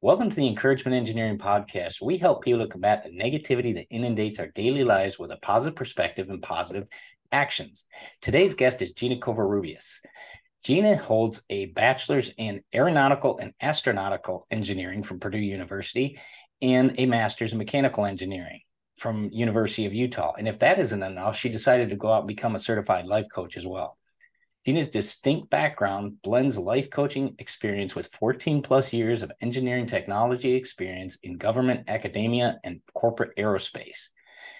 [0.00, 2.00] Welcome to the Encouragement Engineering Podcast.
[2.00, 5.74] We help people to combat the negativity that inundates our daily lives with a positive
[5.74, 6.86] perspective and positive
[7.32, 7.84] actions.
[8.22, 9.98] Today's guest is Gina Covarrubias.
[10.62, 16.16] Gina holds a bachelor's in aeronautical and astronautical engineering from Purdue University
[16.62, 18.60] and a master's in mechanical engineering
[18.98, 20.34] from University of Utah.
[20.38, 23.26] And if that isn't enough, she decided to go out and become a certified life
[23.34, 23.98] coach as well.
[24.68, 31.16] Gina's distinct background blends life coaching experience with 14 plus years of engineering technology experience
[31.22, 34.10] in government, academia, and corporate aerospace.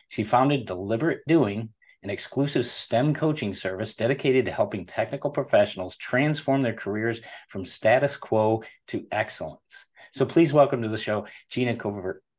[0.09, 1.69] She founded Deliberate Doing,
[2.03, 8.17] an exclusive STEM coaching service dedicated to helping technical professionals transform their careers from status
[8.17, 9.85] quo to excellence.
[10.15, 11.77] So please welcome to the show, Gina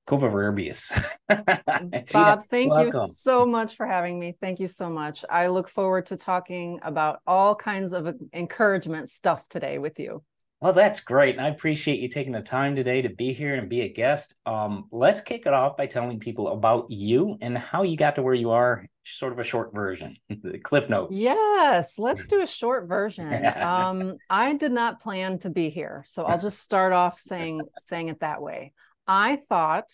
[0.09, 0.91] Cover- Covarrubias.
[2.13, 3.01] Bob, thank welcome.
[3.01, 4.35] you so much for having me.
[4.41, 5.23] Thank you so much.
[5.29, 10.23] I look forward to talking about all kinds of encouragement stuff today with you.
[10.61, 11.37] Well, that's great.
[11.37, 14.35] And I appreciate you taking the time today to be here and be a guest.
[14.45, 18.21] Um, let's kick it off by telling people about you and how you got to
[18.21, 21.17] where you are, sort of a short version, the Cliff Notes.
[21.17, 23.45] Yes, let's do a short version.
[23.55, 26.03] um, I did not plan to be here.
[26.05, 28.73] So I'll just start off saying saying it that way.
[29.09, 29.91] I thought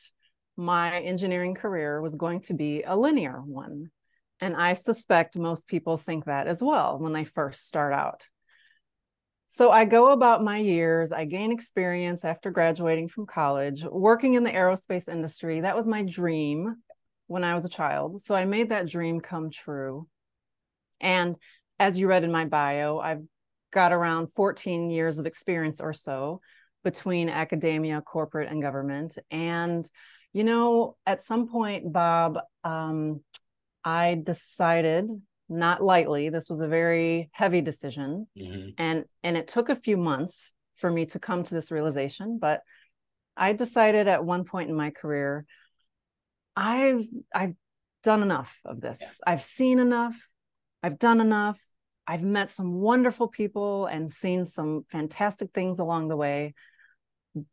[0.57, 3.89] my engineering career was going to be a linear one.
[4.41, 8.27] And I suspect most people think that as well when they first start out.
[9.47, 14.43] So I go about my years, I gain experience after graduating from college, working in
[14.43, 15.61] the aerospace industry.
[15.61, 16.75] That was my dream
[17.27, 18.19] when I was a child.
[18.21, 20.09] So I made that dream come true.
[20.99, 21.37] And
[21.79, 23.23] as you read in my bio, I've
[23.71, 26.41] got around 14 years of experience or so
[26.85, 29.17] between academia, corporate, and government.
[29.29, 29.83] And,
[30.31, 33.19] you know, at some point, Bob, um,
[33.83, 35.09] I decided
[35.47, 38.69] not lightly this was a very heavy decision mm-hmm.
[38.77, 42.61] and and it took a few months for me to come to this realization but
[43.37, 45.45] i decided at one point in my career
[46.55, 47.53] i've i've
[48.03, 49.07] done enough of this yeah.
[49.27, 50.27] i've seen enough
[50.81, 51.59] i've done enough
[52.07, 56.53] i've met some wonderful people and seen some fantastic things along the way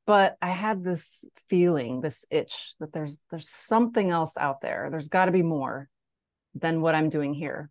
[0.06, 4.88] but i had this feeling this itch that there's there's something else out there.
[4.90, 5.88] There's got to be more
[6.54, 7.68] than what i'm doing here.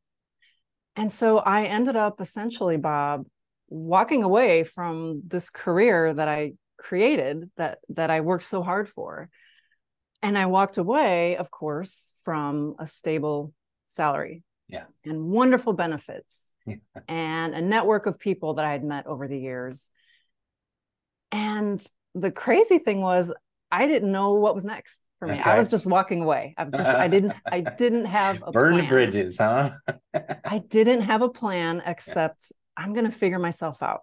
[0.95, 3.25] And so i ended up essentially bob
[3.69, 9.29] walking away from this career that i created that that i worked so hard for.
[10.22, 13.51] And i walked away of course from a stable
[13.85, 14.85] salary yeah.
[15.03, 16.53] and wonderful benefits
[17.07, 19.89] and a network of people that i had met over the years.
[21.31, 21.83] And
[22.16, 23.33] the crazy thing was
[23.72, 25.39] I didn't know what was next for me.
[25.39, 26.55] I was just walking away.
[26.57, 29.72] I was just I didn't I didn't have a burn bridges, huh?
[30.13, 32.51] I didn't have a plan except.
[32.77, 34.01] I'm going to figure myself out.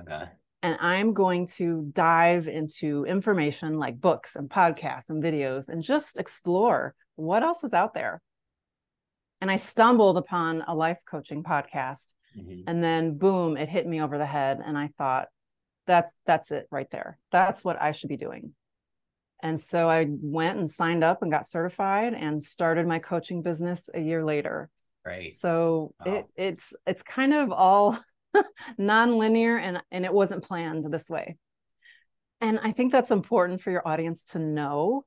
[0.00, 0.24] Okay.
[0.62, 6.18] And I'm going to dive into information like books and podcasts and videos and just
[6.18, 8.20] explore what else is out there.
[9.40, 12.12] And I stumbled upon a life coaching podcast.
[12.38, 12.64] Mm-hmm.
[12.66, 15.28] And then boom, it hit me over the head and I thought,
[15.86, 17.18] that's that's it right there.
[17.30, 18.54] That's what i should be doing.
[19.42, 23.88] And so i went and signed up and got certified and started my coaching business
[23.92, 24.70] a year later.
[25.04, 25.32] Right.
[25.32, 26.14] So wow.
[26.14, 27.98] it it's it's kind of all
[28.78, 31.36] non-linear and and it wasn't planned this way.
[32.40, 35.04] And i think that's important for your audience to know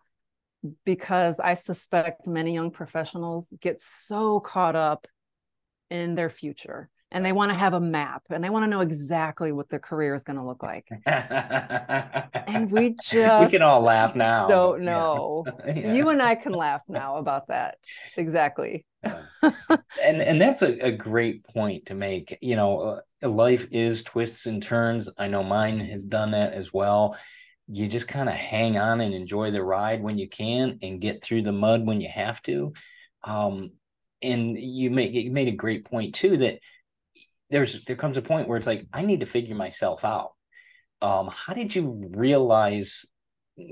[0.85, 5.07] because i suspect many young professionals get so caught up
[5.89, 8.81] in their future and they want to have a map and they want to know
[8.81, 10.87] exactly what their career is going to look like.
[11.05, 14.47] and we just we can all laugh now.
[14.47, 15.45] Don't know.
[15.65, 15.73] Yeah.
[15.75, 15.93] yeah.
[15.93, 17.77] You and I can laugh now about that.
[18.17, 18.85] Exactly.
[19.03, 22.37] and and that's a, a great point to make.
[22.41, 25.07] You know, uh, life is twists and turns.
[25.15, 27.15] I know mine has done that as well.
[27.67, 31.23] You just kind of hang on and enjoy the ride when you can, and get
[31.23, 32.73] through the mud when you have to.
[33.23, 33.71] Um,
[34.23, 36.59] and you make you made a great point too that
[37.49, 40.31] there's there comes a point where it's like I need to figure myself out.
[41.01, 43.05] Um, how did you realize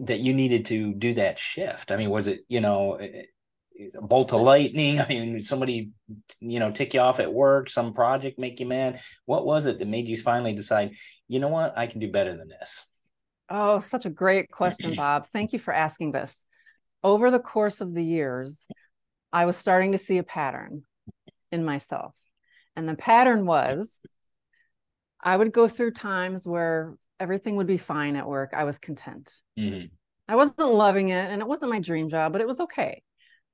[0.04, 1.92] that you needed to do that shift?
[1.92, 5.00] I mean, was it you know a bolt of lightning?
[5.02, 5.92] I mean, somebody
[6.40, 9.02] you know tick you off at work, some project make you mad.
[9.26, 10.96] What was it that made you finally decide?
[11.28, 12.86] You know what, I can do better than this.
[13.50, 15.28] Oh, such a great question, Bob.
[15.28, 16.46] Thank you for asking this.
[17.04, 18.68] Over the course of the years,
[19.34, 20.84] I was starting to see a pattern
[21.52, 22.16] in myself.
[22.76, 24.00] And the pattern was
[25.24, 28.52] I would go through times where everything would be fine at work.
[28.54, 29.32] I was content.
[29.58, 29.88] Mm-hmm.
[30.28, 33.04] I wasn't loving it and it wasn't my dream job, but it was okay.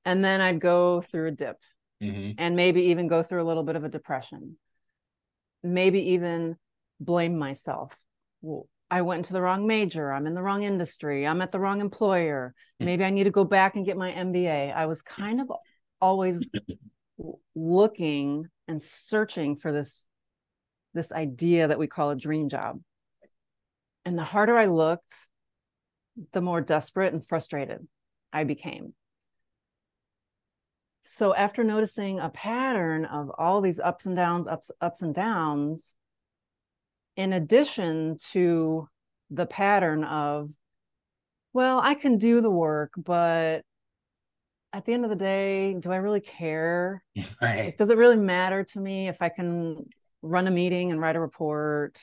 [0.05, 1.57] And then I'd go through a dip
[2.01, 2.31] mm-hmm.
[2.37, 4.57] and maybe even go through a little bit of a depression.
[5.63, 6.55] Maybe even
[6.99, 7.93] blame myself.
[8.41, 10.13] Well, I went into the wrong major.
[10.13, 11.27] I'm in the wrong industry.
[11.27, 12.53] I'm at the wrong employer.
[12.81, 12.85] Mm.
[12.85, 14.73] Maybe I need to go back and get my MBA.
[14.73, 15.51] I was kind of
[15.99, 16.49] always
[17.55, 20.07] looking and searching for this
[20.93, 22.81] this idea that we call a dream job.
[24.03, 25.13] And the harder I looked,
[26.31, 27.87] the more desperate and frustrated
[28.33, 28.93] I became.
[31.01, 35.95] So after noticing a pattern of all these ups and downs, ups ups and downs,
[37.15, 38.89] in addition to
[39.29, 40.51] the pattern of
[41.53, 43.63] well, I can do the work, but
[44.77, 47.03] at the end of the day, do I really care?
[47.41, 47.75] Right.
[47.77, 49.85] Does it really matter to me if I can
[50.21, 51.99] run a meeting and write a report?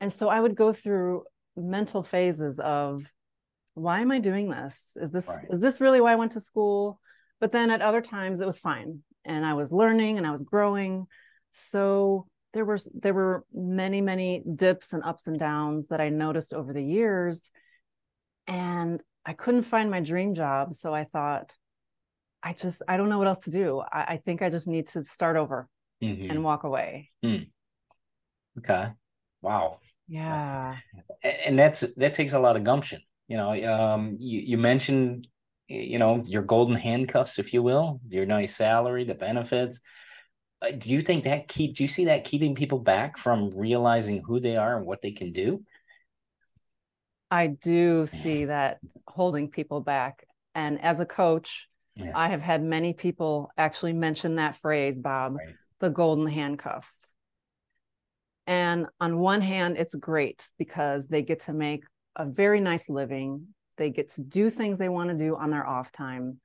[0.00, 1.24] And so I would go through
[1.56, 3.04] mental phases of
[3.72, 4.98] why am I doing this?
[5.00, 5.46] Is this right.
[5.50, 7.00] is this really why I went to school?
[7.40, 10.42] But then at other times it was fine and I was learning and I was
[10.42, 11.06] growing.
[11.52, 16.52] So there were there were many many dips and ups and downs that I noticed
[16.52, 17.50] over the years
[18.46, 20.74] and I couldn't find my dream job.
[20.74, 21.54] So I thought,
[22.42, 23.80] I just, I don't know what else to do.
[23.80, 25.68] I, I think I just need to start over
[26.02, 26.30] mm-hmm.
[26.30, 27.10] and walk away.
[27.24, 27.48] Mm.
[28.58, 28.88] Okay.
[29.40, 29.78] Wow.
[30.08, 30.76] Yeah.
[31.22, 33.00] And that's, that takes a lot of gumption.
[33.28, 35.26] You know, um, you, you mentioned,
[35.68, 39.80] you know, your golden handcuffs, if you will, your nice salary, the benefits.
[40.60, 44.22] Uh, do you think that keep, do you see that keeping people back from realizing
[44.26, 45.64] who they are and what they can do?
[47.34, 48.78] I do see that
[49.08, 50.24] holding people back.
[50.54, 52.12] And as a coach, yeah.
[52.14, 55.56] I have had many people actually mention that phrase, Bob, right.
[55.80, 57.12] the golden handcuffs.
[58.46, 61.82] And on one hand, it's great because they get to make
[62.14, 63.48] a very nice living.
[63.78, 66.38] They get to do things they want to do on their off time.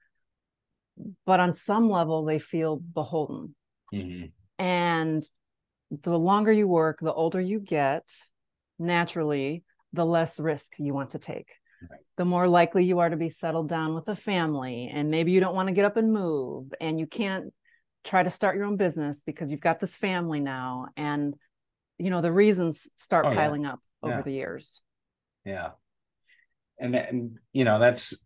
[1.24, 3.54] But on some level, they feel beholden.
[3.94, 4.26] Mm-hmm.
[4.58, 5.24] And
[5.92, 8.10] the longer you work, the older you get,
[8.80, 9.64] naturally,
[9.94, 11.54] the less risk you want to take.
[11.90, 12.00] Right.
[12.18, 15.40] The more likely you are to be settled down with a family, and maybe you
[15.40, 17.54] don't want to get up and move, and you can't
[18.04, 21.36] try to start your own business because you've got this family now, and
[21.98, 23.74] you know the reasons start oh, piling yeah.
[23.74, 24.22] up over yeah.
[24.22, 24.82] the years.
[25.46, 25.70] Yeah,
[26.78, 28.26] and and you know that's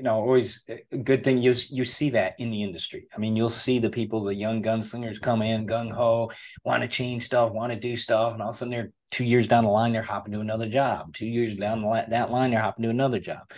[0.00, 3.06] you know always a good thing you you see that in the industry.
[3.14, 6.30] I mean you'll see the people the young gunslingers come in gung-ho
[6.64, 9.24] want to change stuff want to do stuff and all of a sudden they're two
[9.24, 11.12] years down the line they're hopping to another job.
[11.12, 13.50] Two years down the, that line they're hopping to another job.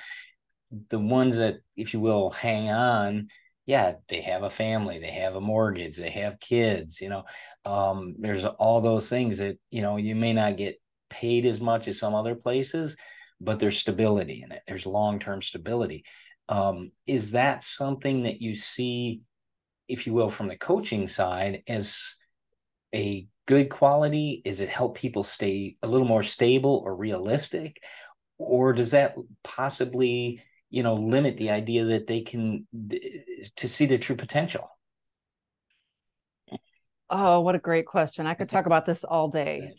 [0.88, 3.28] The ones that if you will hang on
[3.64, 7.22] yeah they have a family they have a mortgage they have kids you know
[7.64, 11.86] um, there's all those things that you know you may not get paid as much
[11.86, 12.96] as some other places
[13.42, 14.62] but there's stability in it.
[14.66, 16.04] There's long-term stability
[16.48, 19.22] um, is that something that you see,
[19.88, 22.16] if you will, from the coaching side as
[22.94, 24.42] a good quality?
[24.44, 27.82] Is it help people stay a little more stable or realistic?
[28.38, 32.66] Or does that possibly, you know, limit the idea that they can
[33.56, 34.68] to see their true potential?
[37.08, 38.26] Oh, what a great question.
[38.26, 39.74] I could talk about this all day.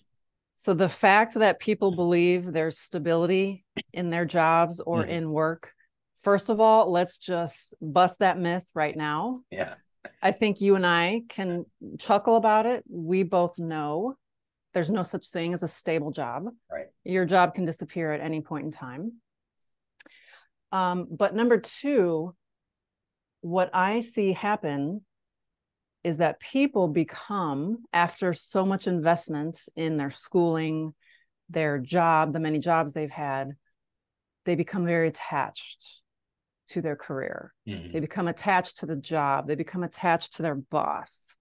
[0.55, 5.11] So the fact that people believe there's stability in their jobs or mm-hmm.
[5.11, 5.73] in work
[6.23, 9.41] first of all, let's just bust that myth right now.
[9.51, 9.75] Yeah.
[10.21, 11.65] I think you and I can
[11.99, 12.83] chuckle about it.
[12.89, 14.15] We both know
[14.73, 16.45] there's no such thing as a stable job.
[16.71, 16.87] Right.
[17.03, 19.13] Your job can disappear at any point in time.
[20.71, 22.33] Um, but number two,
[23.41, 25.01] what I see happen
[26.03, 30.93] is that people become, after so much investment in their schooling,
[31.49, 33.51] their job, the many jobs they've had,
[34.45, 36.02] they become very attached
[36.70, 37.53] to their career.
[37.67, 37.93] Mm-hmm.
[37.93, 41.36] They become attached to the job, they become attached to their boss.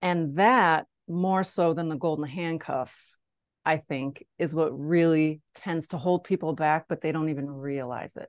[0.00, 3.18] And that, more so than the golden handcuffs,
[3.64, 8.16] I think, is what really tends to hold people back, but they don't even realize
[8.16, 8.28] it.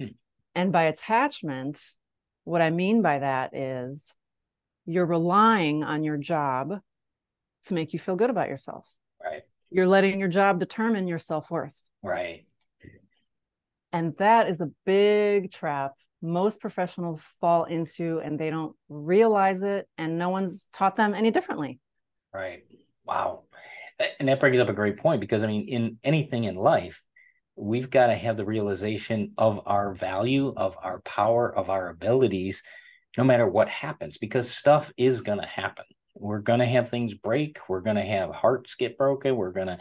[0.00, 0.14] Mm.
[0.54, 1.82] And by attachment,
[2.44, 4.14] what I mean by that is
[4.86, 6.80] you're relying on your job
[7.64, 8.86] to make you feel good about yourself.
[9.22, 9.42] Right.
[9.70, 11.78] You're letting your job determine your self worth.
[12.02, 12.46] Right.
[13.92, 15.92] And that is a big trap
[16.22, 21.30] most professionals fall into and they don't realize it and no one's taught them any
[21.30, 21.80] differently.
[22.32, 22.64] Right.
[23.04, 23.44] Wow.
[24.18, 27.02] And that brings up a great point because I mean in anything in life
[27.56, 32.62] we've got to have the realization of our value, of our power, of our abilities,
[33.18, 35.84] no matter what happens, because stuff is going to happen.
[36.14, 37.58] We're going to have things break.
[37.68, 39.36] We're going to have hearts get broken.
[39.36, 39.78] We're going to,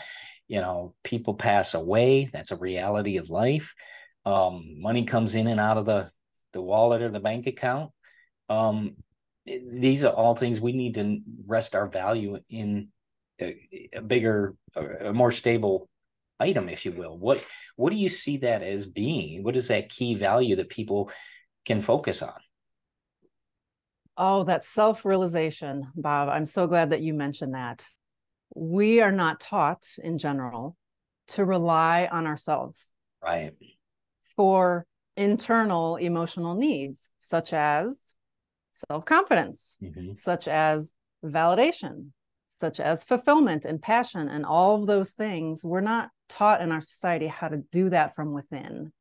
[0.47, 2.29] you know, people pass away.
[2.33, 3.73] That's a reality of life.
[4.25, 6.09] Um, money comes in and out of the,
[6.53, 7.91] the wallet or the bank account.
[8.49, 8.95] Um,
[9.45, 12.89] these are all things we need to rest our value in
[13.41, 15.89] a, a bigger, a more stable
[16.39, 17.17] item, if you will.
[17.17, 17.43] What
[17.75, 19.43] what do you see that as being?
[19.43, 21.11] What is that key value that people
[21.65, 22.33] can focus on?
[24.17, 26.29] Oh, that self realization, Bob.
[26.29, 27.85] I'm so glad that you mentioned that.
[28.55, 30.75] We are not taught in general
[31.29, 32.91] to rely on ourselves.
[33.23, 33.53] Right.
[34.39, 34.85] For
[35.17, 38.13] internal emotional needs, such as
[38.71, 40.13] self confidence, mm-hmm.
[40.13, 42.11] such as validation,
[42.47, 46.81] such as fulfillment and passion and all of those things we're not taught in our
[46.81, 48.91] society how to do that from within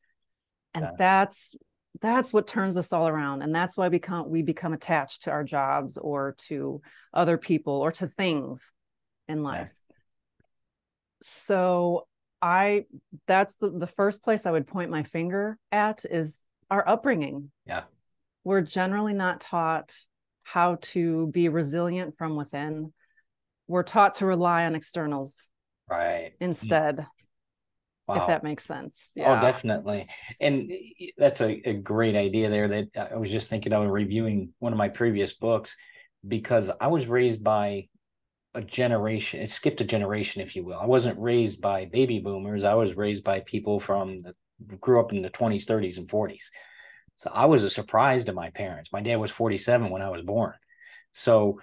[0.75, 0.91] and yeah.
[0.97, 1.55] that's
[2.01, 5.31] that's what turns us all around and that's why we become we become attached to
[5.31, 6.81] our jobs or to
[7.13, 8.73] other people or to things
[9.27, 9.97] in life yeah.
[11.23, 12.07] so
[12.41, 12.85] i
[13.27, 16.41] that's the, the first place i would point my finger at is
[16.71, 17.51] our upbringing.
[17.67, 17.83] Yeah.
[18.45, 19.97] We're generally not taught
[20.43, 22.93] how to be resilient from within.
[23.67, 25.49] We're taught to rely on externals
[25.89, 26.33] right.
[26.41, 27.07] instead
[28.07, 28.17] wow.
[28.17, 29.11] if that makes sense.
[29.19, 29.39] Oh, yeah.
[29.39, 30.09] oh definitely.
[30.41, 30.73] And
[31.19, 34.73] that's a, a great idea there that uh, i was just thinking of reviewing one
[34.73, 35.77] of my previous books
[36.27, 37.87] because i was raised by
[38.59, 40.79] a generation it skipped a generation if you will.
[40.79, 42.65] I wasn't raised by baby boomers.
[42.65, 44.35] I was raised by people from the,
[44.77, 46.47] grew up in the 20s 30s and 40s
[47.15, 48.93] so i was a surprise to my parents.
[48.93, 50.55] My dad was 47 when i was born.
[51.13, 51.61] So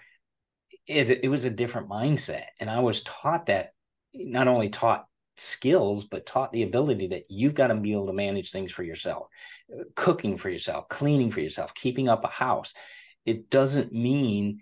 [0.88, 2.46] it, it was a different mindset.
[2.60, 3.72] And I was taught that
[4.14, 5.06] not only taught
[5.38, 8.84] skills, but taught the ability that you've got to be able to manage things for
[8.84, 9.28] yourself,
[9.96, 12.74] cooking for yourself, cleaning for yourself, keeping up a house.
[13.26, 14.62] It doesn't mean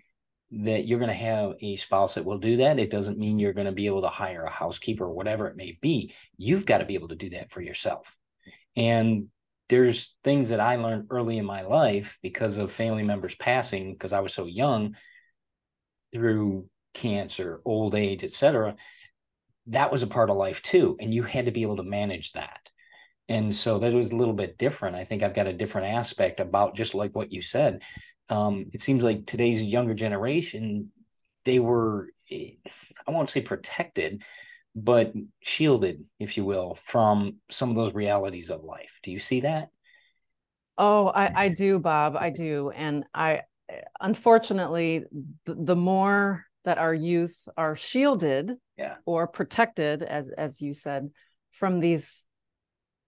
[0.62, 2.78] that you're going to have a spouse that will do that.
[2.78, 5.56] It doesn't mean you're going to be able to hire a housekeeper or whatever it
[5.56, 6.14] may be.
[6.36, 8.16] You've got to be able to do that for yourself.
[8.76, 9.28] And
[9.68, 14.12] there's things that I learned early in my life because of family members passing because
[14.12, 14.96] I was so young
[16.12, 18.76] through cancer, old age, etc.,
[19.68, 20.96] that was a part of life too.
[21.00, 22.70] And you had to be able to manage that.
[23.28, 24.96] And so that was a little bit different.
[24.96, 27.82] I think I've got a different aspect about just like what you said.
[28.28, 30.90] Um, it seems like today's younger generation,
[31.44, 34.22] they were, I won't say protected,
[34.74, 35.12] but
[35.42, 38.98] shielded, if you will, from some of those realities of life.
[39.02, 39.68] Do you see that?
[40.76, 42.16] Oh, I, I do, Bob.
[42.16, 42.70] I do.
[42.74, 43.42] And I,
[44.00, 45.04] unfortunately,
[45.44, 48.94] the, the more that our youth are shielded yeah.
[49.04, 51.10] or protected, as as you said,
[51.52, 52.26] from these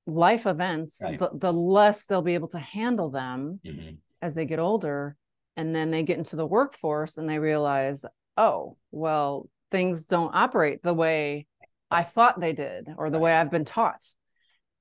[0.06, 1.18] life events, right.
[1.18, 3.96] the, the less they'll be able to handle them mm-hmm.
[4.22, 5.16] As they get older.
[5.56, 8.04] And then they get into the workforce and they realize,
[8.36, 11.46] oh, well, things don't operate the way
[11.90, 14.02] I thought they did or the way I've been taught.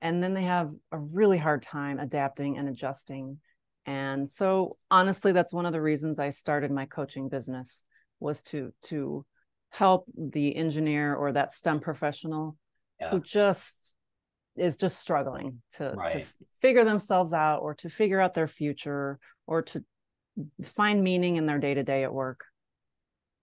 [0.02, 3.40] And then they have a really hard time adapting and adjusting
[3.86, 7.84] and so honestly that's one of the reasons i started my coaching business
[8.20, 9.26] was to to
[9.70, 12.58] help the engineer or that stem professional
[13.00, 13.10] yeah.
[13.10, 13.96] who just
[14.56, 16.12] is just struggling to, right.
[16.12, 16.26] to
[16.62, 19.84] figure themselves out or to figure out their future or to
[20.64, 22.46] find meaning in their day-to-day at work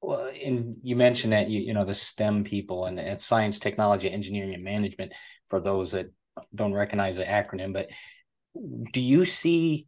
[0.02, 4.10] well and you mentioned that you you know the stem people and it's science technology
[4.10, 5.12] engineering and management
[5.48, 6.10] for those that
[6.54, 7.90] don't recognize the acronym but
[8.92, 9.86] do you see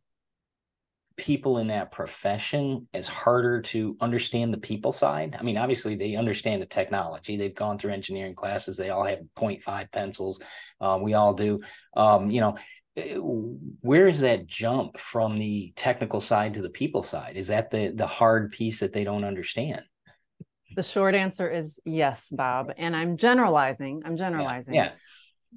[1.16, 5.37] people in that profession is harder to understand the people side.
[5.38, 7.37] I mean, obviously they understand the technology.
[7.37, 8.76] They've gone through engineering classes.
[8.76, 10.40] They all have 0.5 pencils.
[10.80, 11.61] Um, we all do.
[11.97, 12.56] Um, you know,
[12.97, 17.37] eh, where is that jump from the technical side to the people side?
[17.37, 19.83] Is that the the hard piece that they don't understand?
[20.76, 22.73] The short answer is yes, Bob.
[22.76, 24.02] And I'm generalizing.
[24.04, 24.75] I'm generalizing.
[24.75, 24.85] Yeah.
[24.85, 24.92] yeah.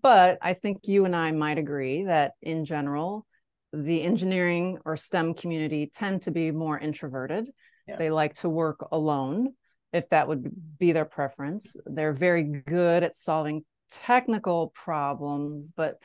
[0.01, 3.25] But I think you and I might agree that in general,
[3.73, 7.49] the engineering or STEM community tend to be more introverted.
[7.87, 7.97] Yeah.
[7.97, 9.53] They like to work alone,
[9.93, 11.75] if that would be their preference.
[11.85, 15.95] They're very good at solving technical problems, but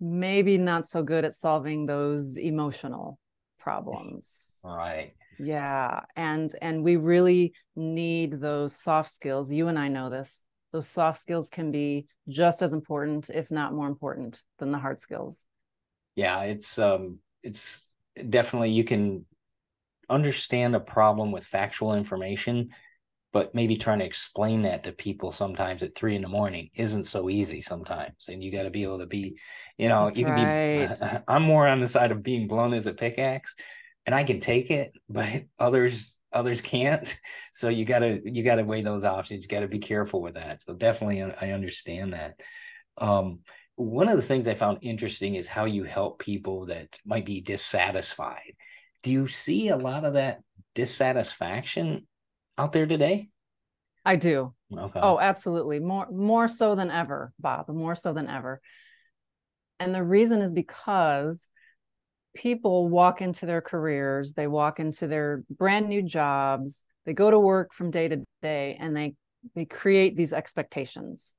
[0.00, 3.18] maybe not so good at solving those emotional
[3.58, 4.60] problems.
[4.64, 5.12] Right.
[5.38, 9.50] Yeah, and and we really need those soft skills.
[9.50, 10.44] You and I know this.
[10.72, 15.00] Those soft skills can be just as important, if not more important, than the hard
[15.00, 15.44] skills
[16.16, 17.92] yeah it's um it's
[18.28, 19.24] definitely you can
[20.08, 22.70] understand a problem with factual information
[23.32, 27.04] but maybe trying to explain that to people sometimes at three in the morning isn't
[27.04, 29.36] so easy sometimes and you got to be able to be
[29.76, 30.96] you know That's you can right.
[30.98, 33.54] be i'm more on the side of being blown as a pickaxe
[34.06, 37.18] and i can take it but others others can't
[37.52, 40.22] so you got to you got to weigh those options you got to be careful
[40.22, 42.34] with that so definitely i understand that
[42.98, 43.40] um
[43.76, 47.40] one of the things i found interesting is how you help people that might be
[47.40, 48.54] dissatisfied
[49.04, 50.40] do you see a lot of that
[50.74, 52.06] dissatisfaction
[52.58, 53.28] out there today?
[54.04, 54.54] I do.
[54.76, 55.00] Okay.
[55.00, 55.78] Oh, absolutely.
[55.78, 58.60] More more so than ever, Bob, more so than ever.
[59.78, 61.48] And the reason is because
[62.34, 67.38] people walk into their careers, they walk into their brand new jobs, they go to
[67.38, 69.14] work from day to day and they
[69.54, 71.34] they create these expectations.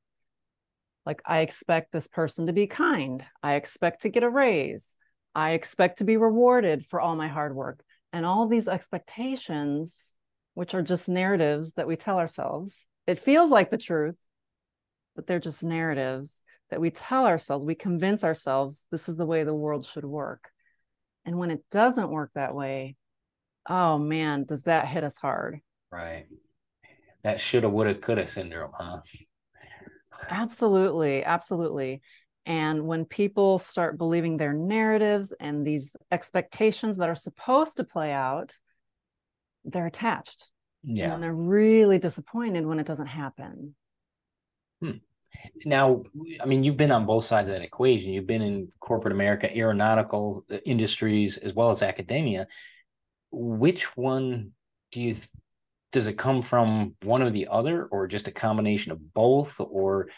[1.06, 3.24] Like I expect this person to be kind.
[3.44, 4.96] I expect to get a raise.
[5.34, 7.84] I expect to be rewarded for all my hard work.
[8.12, 10.18] And all these expectations,
[10.54, 14.18] which are just narratives that we tell ourselves, it feels like the truth,
[15.16, 17.66] but they're just narratives that we tell ourselves.
[17.66, 20.50] We convince ourselves this is the way the world should work.
[21.26, 22.96] And when it doesn't work that way,
[23.68, 25.60] oh man, does that hit us hard?
[25.92, 26.26] Right.
[27.24, 29.02] That shoulda, woulda, coulda syndrome, huh?
[30.29, 31.24] Absolutely.
[31.24, 32.01] Absolutely.
[32.45, 38.12] And when people start believing their narratives and these expectations that are supposed to play
[38.12, 38.53] out,
[39.63, 40.48] they're attached.
[40.84, 41.13] Yeah.
[41.13, 43.75] And they're really disappointed when it doesn't happen.
[44.81, 44.98] Hmm.
[45.65, 46.03] Now,
[46.39, 48.13] I mean, you've been on both sides of that equation.
[48.13, 52.48] You've been in corporate America, aeronautical uh, industries, as well as academia.
[53.31, 54.51] Which one
[54.91, 55.15] do you
[55.96, 60.10] does it come from one or the other, or just a combination of both, or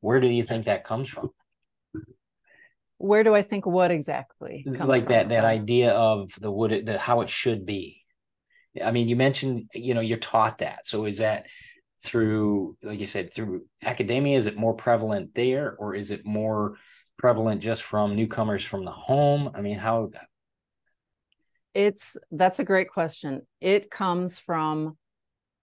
[0.00, 1.30] where do you think that comes from?
[2.98, 4.64] where do I think what exactly?
[4.66, 8.02] like that that idea of the would it the how it should be.
[8.82, 10.86] I mean, you mentioned you know you're taught that.
[10.86, 11.46] So is that
[12.00, 14.38] through like you said through academia?
[14.38, 16.76] Is it more prevalent there, or is it more
[17.18, 19.50] prevalent just from newcomers from the home?
[19.52, 20.10] I mean, how?
[21.74, 23.42] It's that's a great question.
[23.60, 24.96] It comes from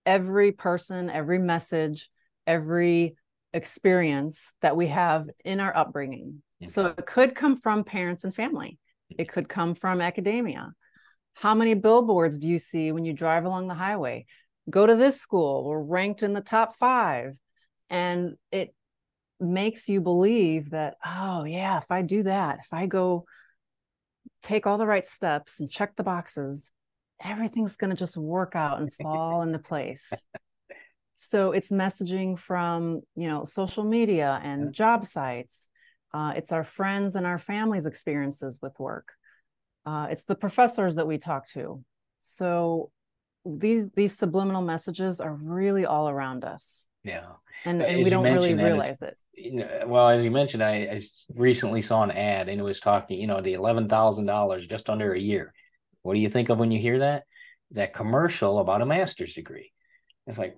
[0.06, 2.10] every person, every message,
[2.48, 3.16] every
[3.54, 6.42] experience that we have in our upbringing.
[6.66, 8.78] So it could come from parents and family.
[9.10, 10.74] It could come from academia.
[11.34, 14.26] How many billboards do you see when you drive along the highway?
[14.70, 17.36] Go to this school, we're ranked in the top five.
[17.90, 18.74] And it
[19.40, 23.26] makes you believe that, oh, yeah, if I do that, if I go
[24.44, 26.72] take all the right steps and check the boxes,
[27.24, 30.12] everything's going to just work out and fall into place.
[31.24, 35.70] So it's messaging from you know social media and job sites.
[36.12, 39.14] Uh, it's our friends and our families experiences with work.
[39.86, 41.84] Uh, it's the professors that we talk to.
[42.22, 42.90] So
[43.46, 46.88] these these subliminal messages are really all around us.
[47.04, 47.34] Yeah.
[47.66, 49.16] And, and we don't really realize it.
[49.34, 51.02] you know, well as you mentioned I, I
[51.36, 55.20] recently saw an ad and it was talking you know the $11000 just under a
[55.20, 55.54] year
[56.04, 57.24] what do you think of when you hear that
[57.72, 59.72] that commercial about a master's degree
[60.28, 60.58] it's like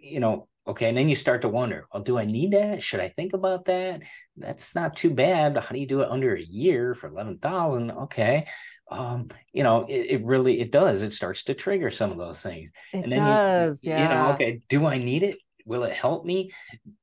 [0.00, 0.88] you know, okay.
[0.88, 2.82] And then you start to wonder, well, do I need that?
[2.82, 4.02] Should I think about that?
[4.36, 5.56] That's not too bad.
[5.56, 7.90] How do you do it under a year for 11,000?
[7.90, 8.46] Okay.
[8.90, 11.02] Um, you know, it, it, really, it does.
[11.02, 12.70] It starts to trigger some of those things.
[12.92, 13.80] It and then does.
[13.82, 14.02] You, yeah.
[14.02, 14.60] You know, okay.
[14.68, 15.38] Do I need it?
[15.66, 16.50] Will it help me?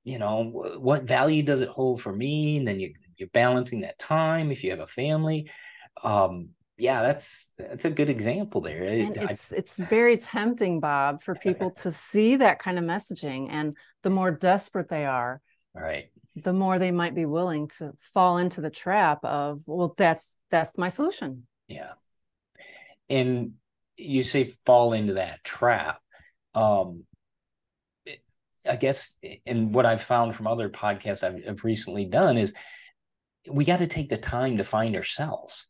[0.04, 2.58] You know, what value does it hold for me?
[2.58, 5.52] And then you, you're balancing that time if you have a family.
[6.04, 8.84] Um, yeah, that's that's a good example there.
[8.84, 13.48] And it's I, it's very tempting, Bob, for people to see that kind of messaging,
[13.50, 15.42] and the more desperate they are,
[15.74, 20.36] right, the more they might be willing to fall into the trap of, well, that's
[20.52, 21.48] that's my solution.
[21.68, 21.94] Yeah,
[23.10, 23.54] and
[23.96, 26.02] you say fall into that trap.
[26.54, 27.04] Um,
[28.68, 29.14] I guess,
[29.46, 32.54] and what I've found from other podcasts I've, I've recently done is
[33.48, 35.68] we got to take the time to find ourselves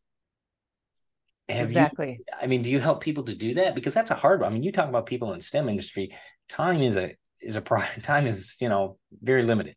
[1.50, 2.20] have exactly.
[2.20, 3.76] You, I mean, do you help people to do that?
[3.76, 4.50] Because that's a hard one.
[4.50, 6.10] I mean, you talk about people in STEM industry.
[6.50, 7.62] Time is a is a
[8.02, 9.76] time is you know very limited.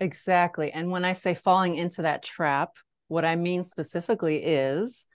[0.00, 0.72] Exactly.
[0.72, 2.70] And when I say falling into that trap,
[3.08, 5.06] what I mean specifically is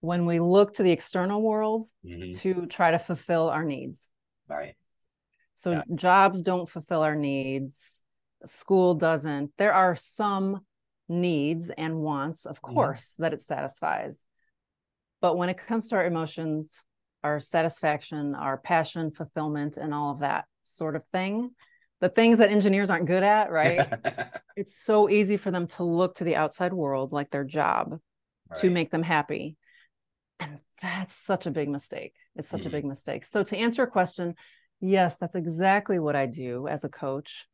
[0.00, 2.32] when we look to the external world mm-hmm.
[2.40, 4.08] to try to fulfill our needs.
[4.48, 4.76] Right.
[5.54, 5.82] So yeah.
[5.94, 8.02] jobs don't fulfill our needs.
[8.46, 9.52] School doesn't.
[9.58, 10.60] There are some
[11.08, 12.74] needs and wants, of mm-hmm.
[12.74, 13.22] course, mm-hmm.
[13.24, 14.24] that it satisfies.
[15.20, 16.84] But when it comes to our emotions,
[17.24, 21.50] our satisfaction, our passion, fulfillment, and all of that sort of thing,
[22.00, 23.88] the things that engineers aren't good at, right?
[24.56, 27.98] it's so easy for them to look to the outside world like their job
[28.48, 28.60] right.
[28.60, 29.56] to make them happy.
[30.38, 32.14] And that's such a big mistake.
[32.36, 32.66] It's such mm.
[32.66, 33.24] a big mistake.
[33.24, 34.36] So, to answer a question,
[34.80, 37.46] Yes, that's exactly what I do as a coach.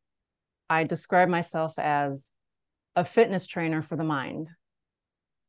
[0.69, 2.31] I describe myself as
[2.95, 4.49] a fitness trainer for the mind.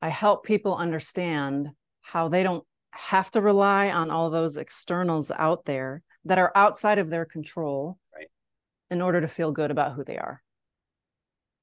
[0.01, 1.71] I help people understand
[2.07, 6.99] how they don't have to rely on all those externals out there that are outside
[6.99, 8.29] of their control right.
[8.91, 10.41] in order to feel good about who they are.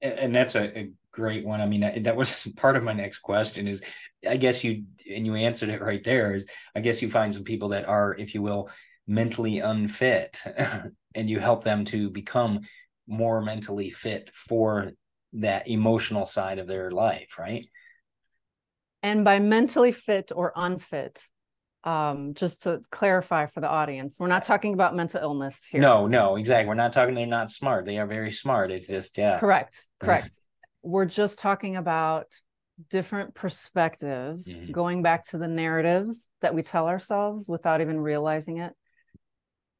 [0.02, 1.62] And, and that's a, a, great one.
[1.62, 3.84] I mean, that was part of my next question is
[4.28, 7.44] I guess you, and you answered it right there is I guess you find some
[7.44, 8.70] people that are, if you will,
[9.08, 10.42] mentally unfit
[11.16, 12.62] and you help them to become
[13.08, 14.92] more mentally fit for
[15.34, 17.68] that emotional side of their life, right?
[19.04, 21.24] And by mentally fit or unfit,
[21.84, 25.82] um, just to clarify for the audience, we're not talking about mental illness here.
[25.82, 26.70] No, no, exactly.
[26.70, 27.84] We're not talking they're not smart.
[27.84, 28.72] They are very smart.
[28.72, 29.38] It's just, yeah.
[29.40, 29.88] Correct.
[30.00, 30.40] Correct.
[30.82, 32.28] we're just talking about
[32.90, 34.72] different perspectives, mm-hmm.
[34.72, 38.72] going back to the narratives that we tell ourselves without even realizing it.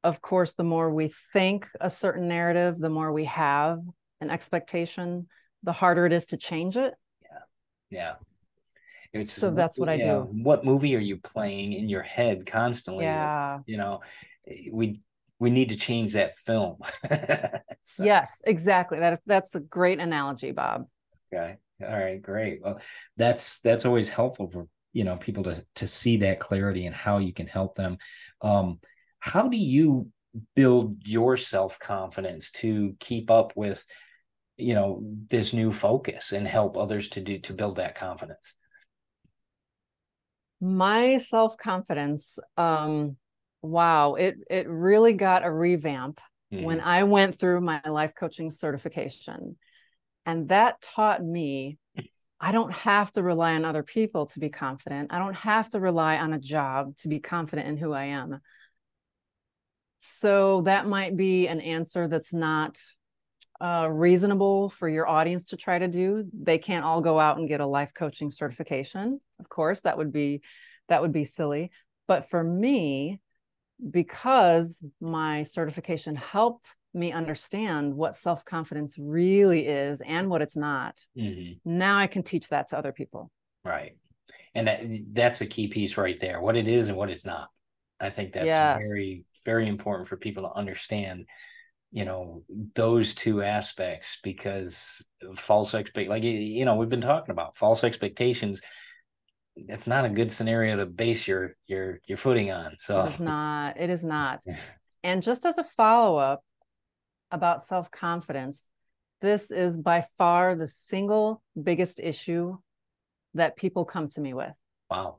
[0.04, 3.80] Of course, the more we think a certain narrative, the more we have
[4.20, 5.28] an expectation,
[5.64, 6.94] the harder it is to change it.
[7.22, 7.40] Yeah.
[7.90, 8.14] Yeah.
[9.14, 10.28] It's so that's what I do.
[10.32, 13.06] What movie are you playing in your head constantly?
[13.06, 13.60] Yeah.
[13.68, 14.02] You know,
[14.72, 15.02] we
[15.40, 16.78] we need to change that film.
[17.82, 18.04] so.
[18.04, 19.00] Yes, exactly.
[19.00, 20.88] That is that's a great analogy, Bob.
[21.32, 21.58] Okay.
[21.82, 22.62] All right, great.
[22.64, 22.80] Well,
[23.18, 27.20] that's that's always helpful for you know people to to see that clarity and how
[27.20, 27.98] you can help them.
[28.42, 28.80] Um,
[29.20, 30.10] how do you
[30.56, 33.84] build your self confidence to keep up with
[34.58, 38.56] you know this new focus and help others to do to build that confidence?
[40.64, 43.18] My self-confidence um
[43.62, 46.22] wow it it really got a revamp
[46.54, 46.64] mm-hmm.
[46.64, 49.58] when i went through my life coaching certification.
[50.26, 51.78] And that taught me
[52.40, 55.12] i don't have to rely on other people to be confident.
[55.14, 58.40] I don't have to rely on a job to be confident in who i am.
[60.00, 62.78] So that might be an answer that's not
[63.64, 66.26] uh, reasonable for your audience to try to do.
[66.34, 69.22] They can't all go out and get a life coaching certification.
[69.40, 70.42] Of course, that would be
[70.90, 71.72] that would be silly.
[72.06, 73.22] But for me,
[73.90, 81.00] because my certification helped me understand what self confidence really is and what it's not,
[81.18, 81.54] mm-hmm.
[81.64, 83.32] now I can teach that to other people.
[83.64, 83.96] Right.
[84.54, 84.82] And that,
[85.14, 87.48] that's a key piece right there what it is and what it's not.
[87.98, 88.82] I think that's yes.
[88.82, 91.28] very, very important for people to understand
[91.94, 92.44] you know
[92.76, 98.62] those two aspects because false expect like you know we've been talking about false expectations.
[99.56, 103.22] It's not a good scenario to base your your your footing on so it is
[103.22, 104.42] not it is not.
[105.06, 106.46] And just as a follow-up
[107.30, 108.64] about self-confidence
[109.24, 112.58] this is by far the single biggest issue
[113.34, 114.54] that people come to me with
[114.92, 115.18] wow.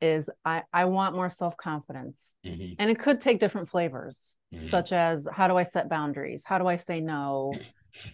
[0.00, 2.34] is I, I want more self confidence.
[2.44, 2.74] Mm-hmm.
[2.78, 4.64] And it could take different flavors, mm-hmm.
[4.64, 6.44] such as how do I set boundaries?
[6.44, 7.54] How do I say no?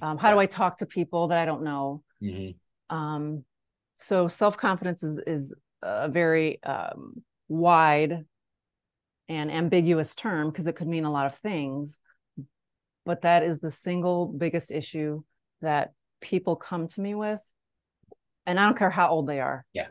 [0.00, 2.02] Um, how do I talk to people that I don't know?
[2.22, 2.96] Mm-hmm.
[2.96, 3.44] Um,
[3.96, 8.24] so self confidence is, is a very um, wide
[9.28, 11.98] and ambiguous term because it could mean a lot of things.
[13.04, 15.22] But that is the single biggest issue
[15.60, 17.40] that people come to me with.
[18.46, 19.66] And I don't care how old they are.
[19.74, 19.88] Yeah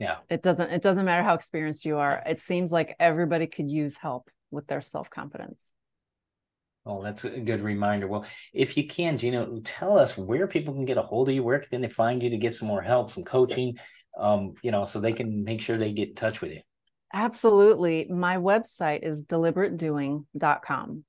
[0.00, 3.70] yeah it doesn't it doesn't matter how experienced you are it seems like everybody could
[3.70, 5.72] use help with their self-confidence
[6.86, 8.08] Oh, that's a good reminder.
[8.08, 11.42] Well, if you can, Gina, tell us where people can get a hold of you.
[11.42, 13.76] Where can they find you to get some more help, some coaching,
[14.18, 16.62] um, you know, so they can make sure they get in touch with you?
[17.12, 18.06] Absolutely.
[18.08, 21.04] My website is deliberatedoing.com.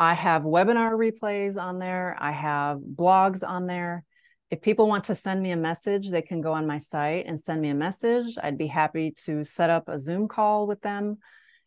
[0.00, 2.16] I have webinar replays on there.
[2.18, 4.02] I have blogs on there
[4.50, 7.38] if people want to send me a message, they can go on my site and
[7.38, 8.36] send me a message.
[8.40, 11.18] I'd be happy to set up a Zoom call with them.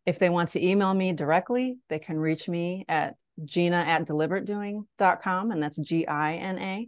[0.10, 3.14] If they want to email me directly, they can reach me at
[3.46, 6.88] gina at deliberatedoing.com, and that's G I N A.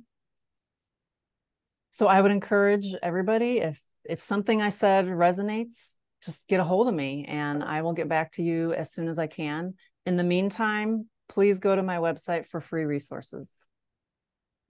[1.91, 5.93] So I would encourage everybody if if something I said resonates,
[6.25, 9.07] just get a hold of me and I will get back to you as soon
[9.07, 9.75] as I can.
[10.07, 13.67] In the meantime, please go to my website for free resources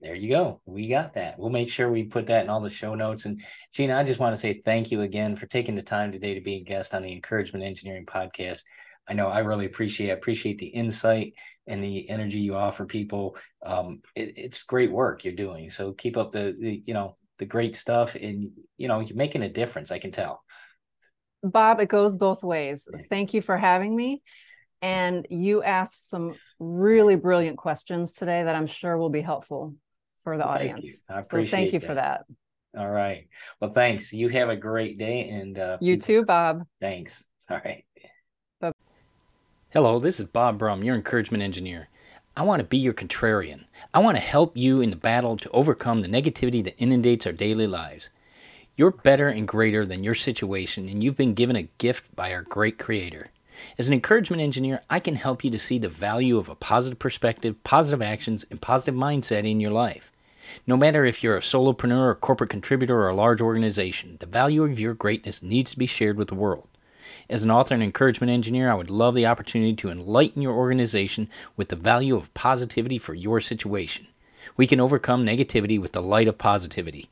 [0.02, 0.60] there you go.
[0.66, 1.38] We got that.
[1.38, 3.24] We'll make sure we put that in all the show notes.
[3.24, 3.40] And
[3.72, 6.40] Gina, I just want to say thank you again for taking the time today to
[6.40, 8.62] be a guest on the Encouragement Engineering podcast.
[9.08, 11.34] I know I really appreciate I appreciate the insight
[11.68, 13.36] and the energy you offer people.
[13.64, 15.70] Um, it, it's great work you're doing.
[15.70, 19.42] So keep up the, the you know the great stuff, and you know you're making
[19.42, 19.92] a difference.
[19.92, 20.42] I can tell.
[21.44, 22.88] Bob, it goes both ways.
[23.08, 24.22] Thank you for having me.
[24.80, 29.74] And you asked some really brilliant questions today that I'm sure will be helpful
[30.22, 31.04] for the well, audience.
[31.08, 31.86] I appreciate so thank you that.
[31.86, 32.24] for that.
[32.76, 33.28] All right.
[33.60, 34.12] Well, thanks.
[34.12, 36.66] You have a great day and uh, you too, Bob.
[36.80, 37.24] Thanks.
[37.50, 37.84] All right.
[39.70, 41.88] Hello, this is Bob Brum, your encouragement engineer.
[42.36, 43.64] I want to be your contrarian.
[43.94, 47.32] I want to help you in the battle to overcome the negativity that inundates our
[47.32, 48.10] daily lives.
[48.74, 52.42] You're better and greater than your situation, and you've been given a gift by our
[52.42, 53.28] great Creator.
[53.78, 56.98] As an encouragement engineer, I can help you to see the value of a positive
[56.98, 60.12] perspective, positive actions, and positive mindset in your life.
[60.66, 64.64] No matter if you're a solopreneur, a corporate contributor, or a large organization, the value
[64.64, 66.68] of your greatness needs to be shared with the world.
[67.30, 71.28] As an author and encouragement engineer, I would love the opportunity to enlighten your organization
[71.56, 74.08] with the value of positivity for your situation.
[74.56, 77.08] We can overcome negativity with the light of positivity.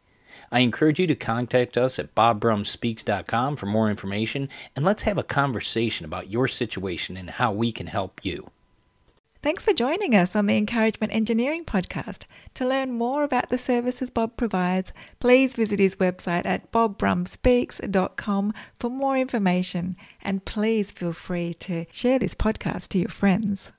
[0.53, 5.23] I encourage you to contact us at bobbrumspeaks.com for more information and let's have a
[5.23, 8.51] conversation about your situation and how we can help you.
[9.43, 12.25] Thanks for joining us on the Encouragement Engineering Podcast.
[12.55, 18.91] To learn more about the services Bob provides, please visit his website at bobbrumspeaks.com for
[18.91, 19.97] more information.
[20.21, 23.73] And please feel free to share this podcast to your friends.